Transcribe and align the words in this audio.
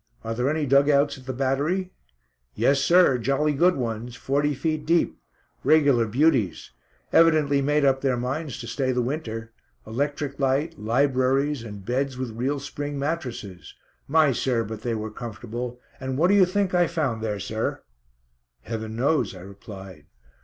Are 0.23 0.33
there 0.33 0.49
any 0.49 0.65
dug 0.65 0.89
outs 0.89 1.19
at 1.19 1.27
the 1.27 1.31
battery?" 1.31 1.91
"Yes, 2.55 2.79
sir, 2.79 3.19
jolly 3.19 3.53
good 3.53 3.75
ones; 3.75 4.15
forty 4.15 4.55
feet 4.55 4.83
deep; 4.83 5.19
regular 5.63 6.07
beauties. 6.07 6.71
Evidently 7.13 7.61
made 7.61 7.85
up 7.85 8.01
their 8.01 8.17
minds 8.17 8.57
to 8.61 8.67
stay 8.67 8.91
the 8.91 9.03
winter. 9.03 9.51
Electric 9.85 10.39
light, 10.39 10.79
libraries, 10.79 11.61
and 11.61 11.85
beds 11.85 12.17
with 12.17 12.31
real 12.31 12.59
spring 12.59 12.97
mattresses. 12.97 13.75
My, 14.07 14.31
sir, 14.31 14.63
but 14.63 14.81
they 14.81 14.95
were 14.95 15.11
comfortable. 15.11 15.79
And 15.99 16.17
what 16.17 16.29
do 16.29 16.33
you 16.33 16.47
think 16.47 16.73
I 16.73 16.87
found 16.87 17.21
there, 17.21 17.39
sir?" 17.39 17.83
"Heaven 18.63 18.95
knows," 18.95 19.35
I 19.35 19.41
replied. 19.41 20.07